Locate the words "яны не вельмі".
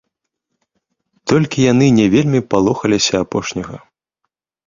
1.71-2.41